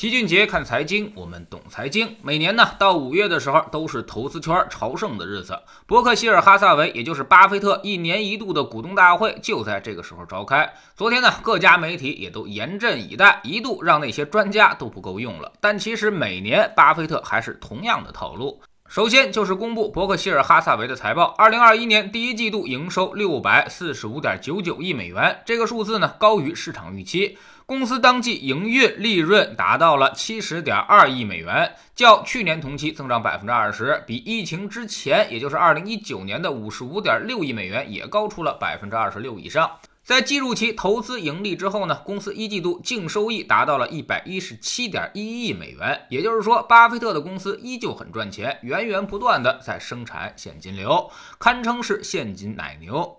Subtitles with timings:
[0.00, 2.16] 齐俊杰看财经，我们懂财经。
[2.22, 5.54] 每年呢，到五月的时候，都是投资圈朝圣的日子。
[5.86, 10.72] 伯克希尔哈萨韦，也就是巴菲特一年一度的股东大会，就在这个时候召开。
[10.96, 15.52] 昨天呢，各家媒体也都严阵以待，一度让那些专家都不够用了。
[15.60, 18.58] 但其实每年巴菲特还是同样的套路。
[18.90, 27.38] 首先就是公布伯克希尔哈萨韦的财报，二零二一年第一季度营收六百四十五点九九亿美元，这个数字呢高于市场预期。
[27.66, 39.70] 公司当季营运利润达到了七十点二亿美元，较去年同期增长百分之二十，比疫情之前，也就是二零一九年的五十五点六亿美元也高出了百分之二十六以上。
[40.10, 53.18] 在计入其投资盈利之后呢，公司一季度净收益达到了一百一十七点一亿美元，也就是说，巴菲特的公司依旧很赚钱，源源不断的在生产现金流，堪称是现金奶牛。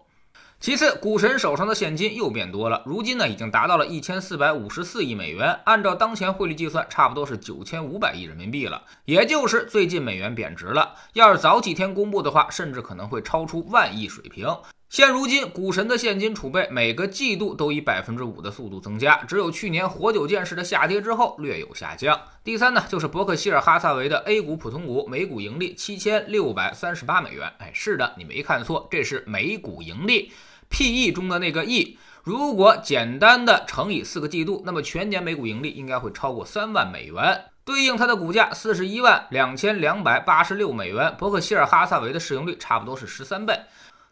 [0.60, 8.84] 其次，股神手上的现金又变多了，如今呢已经达到了一千四百五十四亿美元，按照当前汇率计算，差不多是九千五百亿人民币了。
[9.06, 14.46] 也就是最近美元贬值了，要是早几天公布的话，甚至可能会超出万亿水平。
[14.92, 22.20] 现如今，股神的现金储备每个季度都以百分之五的速度增加，只有去年活久见式的下跌之后略有下降。
[22.44, 27.50] 第三呢，就是伯克希尔哈萨韦的 A 股普通股每股盈利七千六百三十八美元。
[27.60, 30.34] 哎，是的，你没看错，这是每股盈利。
[30.68, 41.16] P/E 中的那个 E，如果简单的乘以四个季度，那么全年每股盈利应该会超过三万美元，对应它的股价四十一万两千两百八十六美元。
[41.18, 43.58] 伯克希尔哈萨韦的市盈率差不多是十三倍。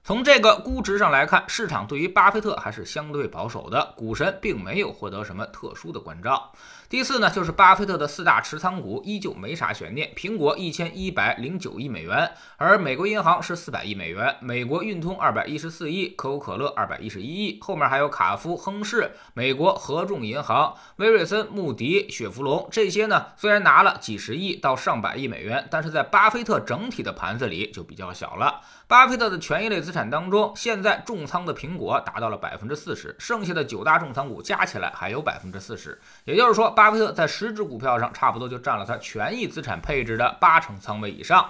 [0.09, 6.51] 从这个估值上来看，市场对于巴菲特还是相对保守的，股神并没有获得什么特殊的关照。
[6.89, 28.61] 第四呢，就是巴菲特的四大持仓股依旧没啥悬念，苹果一千一百零九亿美元，而美国银行是四百亿美元，美国运通二百一十四亿，可口可乐二百一十一亿，后面还有卡夫、亨氏、美国合众银行、威瑞森、穆迪、雪佛龙这些呢，虽然拿了几十亿到上百亿美元，但是在巴菲特整体的盘子里就比较小了。
[28.87, 36.69] 巴菲特的权益类资产当中，现在重仓的苹果达到了百分之四十，剩下的九大重仓股加起来还有百分之四十，也就是说。
[36.71, 41.49] 巴菲特在十只股票上，差不多就占了他权益资产配置的八成仓位以上。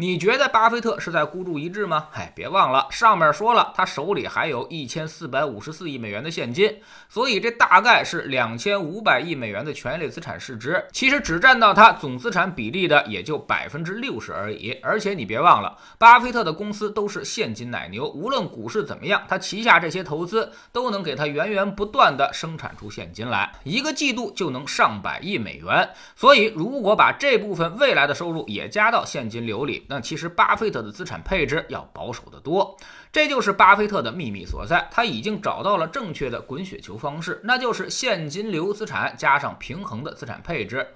[0.00, 2.06] 你觉得巴菲特是在孤注一掷吗？
[2.14, 14.72] 哎，别忘了上面说了，他手里还有一千四百五十四亿美元的现金，所以这大概是两千五百亿美元的权益类资产市值，其实只占到他总资产比例的也就百分之六十而已。
[14.82, 25.90] 而且你别忘了，巴菲特的公司都是现金奶牛，无论股市怎么样，他旗下这些投资都能给他源源不断的生产出现金来，一个季度就能上百亿美元。
[26.16, 32.78] 所以如果把这部分未来的收入也加到现金流里，那其实巴菲特的资产配置要保守得多，
[33.10, 34.88] 这就是巴菲特的秘密所在。
[34.88, 40.86] 他已经找到了正确的滚雪球方式，那就是现金流资产加上平衡的资产配置。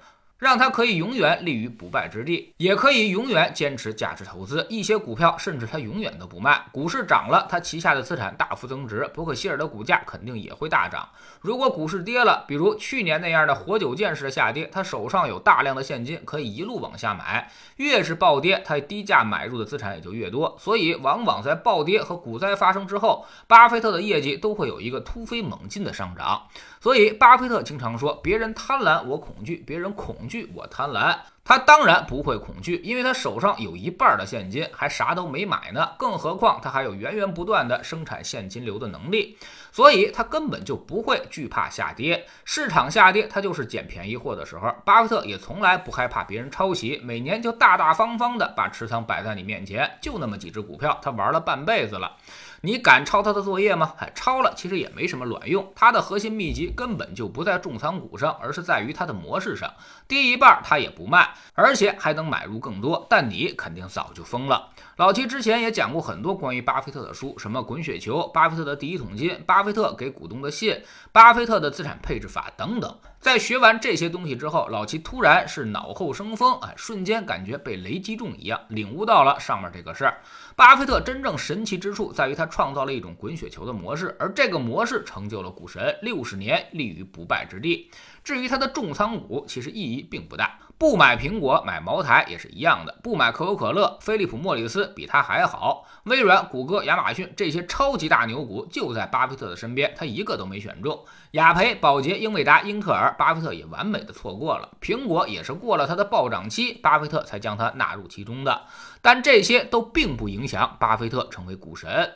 [0.45, 4.63] 让他可以永远立于不败之地，也可以永远坚持价值投资。
[4.69, 6.67] 一些股票甚至他永远都不卖。
[6.71, 11.09] 股市涨了，他旗下的资产大幅增值，伯克希尔的股价肯定也会大涨。
[11.41, 17.51] 如果股市跌了，比如去年那样的活久见式的下跌，他手上有大量的现金，可以一路往下买。
[17.77, 20.55] 越是暴跌，他低价买入的资产也就越多。
[20.59, 26.43] 所以，往往在暴跌和股灾发生之后，巴菲特的业绩都会有一个突飞猛进的上涨。
[26.85, 35.89] 所以，巴菲特经常说：“别人贪婪，我恐惧；别人恐惧，我贪婪。”他当然不会恐惧，因为他手上有一半的现金，还啥都没买呢。
[35.97, 39.35] 更何况他还有源源不断的生产现金流的能力，
[39.71, 42.27] 所以他根本就不会惧怕下跌。
[42.43, 44.71] 市场下跌，他就是捡便宜货的时候。
[44.85, 52.15] 巴菲特也从来不害怕别人抄袭，每年就大大方方的把持仓摆在你面前，就那么几只股票，他玩了半辈子了。
[52.61, 53.93] 你敢抄他的作业吗？
[53.97, 55.71] 哎，抄了其实也没什么卵用。
[55.75, 59.73] 他的核心秘籍根本就不在重仓股上，而是在于他的模式上。
[60.07, 63.05] 跌一半他也不卖，而且还能买入更多。
[63.09, 64.69] 但你肯定早就疯了。
[64.97, 72.97] 老齐之前也讲过很多关于巴菲特的书，什么滚雪球、巴菲特的第一桶金、巴菲特给股东的信、巴菲特的资产配置法等等。
[73.19, 80.21] 在学完这些东西之后，老齐突然是脑后生风，哎，瞬间感觉被雷击中一样，领悟到了上面这个事儿。
[80.55, 87.89] 巴菲特真正神奇之处在于他创造了一种滚雪球的模式，而这个模式成就了股神六十年立于不败之地。
[88.23, 90.59] 至于他的重仓股，其实意义并不大。
[90.77, 95.85] 不买苹果，买茅台也是一样的；不买可口可乐，菲利普莫里斯比他还好。
[96.03, 101.05] 微软、谷歌、亚马逊这些超级大牛股就在巴菲特的身边，他一个都没选中。
[101.31, 104.69] 雅培、宝洁、英伟达、英特尔，巴菲特也完美的错过了。
[104.81, 108.63] 苹果也是过了它的暴涨期，巴菲特才将它纳入其中的。
[109.01, 112.11] 但这些都并不影响巴菲特成为股神。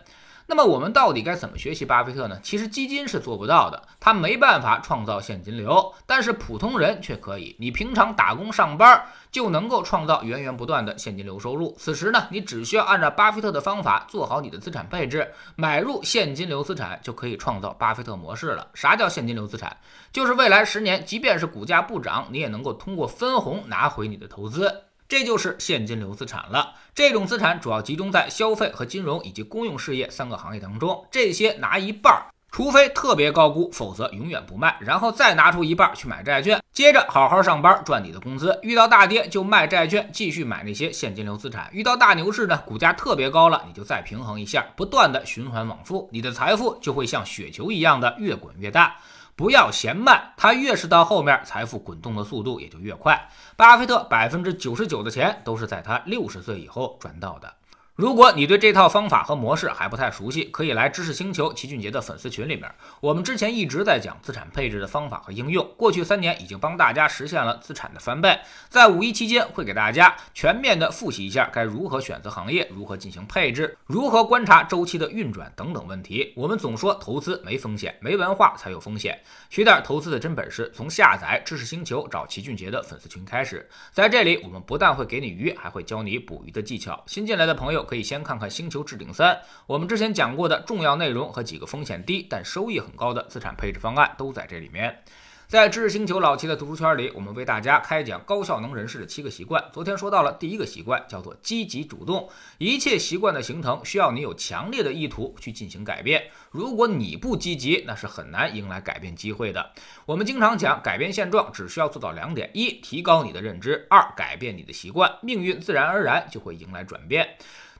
[0.49, 2.39] 那么我们到底该怎么学习巴菲特呢？
[2.41, 7.55] 其实基金是做不到的，他没办法创造现金流，但是普通人却可以。
[7.59, 8.99] 你平常打工上班
[9.31, 11.75] 就能够创造源源不断的现金流收入。
[11.77, 18.69] 此时呢，你只需要按照巴菲特的方法做好你的资产配置，买入现金流资产，就可以创造巴菲特模式了。
[18.73, 19.77] 啥叫现金流资产？
[20.11, 24.85] 就是未来十年，即便是股价不涨，你也能够通过分红拿回你的投资。
[25.09, 26.75] 这就是现金流资产了。
[26.94, 31.03] 这种资产主要集中在消费和金融以及公用事业三个行业当中。
[31.09, 34.77] 这些拿一半儿，除非特别高估，否则永远不卖。
[34.79, 38.59] 然后再拿出一半去买债券，接着好好上班赚你的工资。
[38.61, 41.67] 遇到大跌就卖债券，继续买那些现金流资产。
[41.73, 48.95] 遇到大牛市呢，股价特别高了，你就再平衡一下，不断的循环往复，你的财富就会像雪球一样的越滚越大。
[49.39, 53.30] 不要嫌慢，他越是到后面，财富滚动的速度也就越快。
[53.56, 57.53] 巴菲特百分之九十九的钱都是在他六十岁以后赚到的。
[57.99, 62.63] 如果你对这套方法和模式还不太熟悉，可以来知识星球齐俊杰的粉丝群里面。
[63.01, 68.39] 我们之前一直在讲资产配置的方法和应用，过去三年已经帮大家实现了资产的翻倍。
[68.69, 76.31] 在五一期间会给大家全面的复习一下该如何选择行业，如何进行配置，如何观察周期的运转等等问题。
[76.37, 79.19] 我们总说投资没风险，没文化才有风险。
[79.49, 83.67] 学点投资的真本事，从下载知识星球找齐俊杰的粉丝群开始。
[83.91, 87.03] 在这里，我们不但会给你鱼，还会教你捕鱼的技巧。
[87.05, 87.85] 新进来的朋友。
[87.89, 89.33] 可以先看看《星球置顶三》，
[89.65, 95.03] 我们之前讲过的重要内容和几个风险低但收益很高的资产配置方案都在这里面。
[95.47, 99.63] 在知识星球老七的读书圈里，我们为大家开讲高效能人士的七个习惯。
[99.74, 102.30] 昨天说到了第一个习惯，叫做积极主动。
[102.59, 106.25] 一切习惯的形成需要你有强烈的意图去进行改变。
[106.51, 109.71] 如果你不积极，那是很难迎来改变机会的。
[110.06, 117.27] 我们经常讲，改变现状只需要做到两点：一、提高你的认知；二、改变你的习惯，命运自然而然就会迎来转变。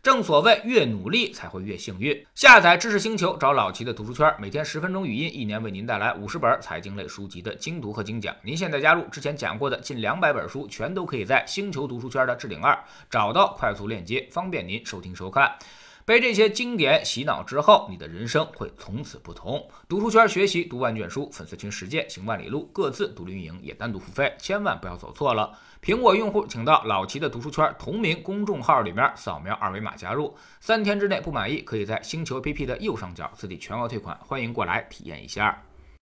[0.02, 2.26] 正所谓越努力才会越幸运。
[2.34, 8.36] 下载知识星球，找老齐的读书圈，每天十分钟语音，一年为您带来五十本财经类书籍的精读和精讲。
[8.42, 12.78] 您现在加入，之前讲过的近两百本书，全都可以在星球读书圈的置顶二
[13.10, 15.54] 找到快速链接，方便您收听收看。
[16.10, 19.64] 被这些经典洗脑之后，你的人生会从此不同。
[19.88, 25.56] 读书圈学习读万卷书，粉丝群实践行万里路，各自独立运营也单独付费，千万不要走错了。
[25.84, 35.62] 苹果用户请到老齐的读书圈同名公众号里面扫描二维码加入，三天之内不满意可以在星球 APP 的右上角自己全额退款，欢迎过来体验一下。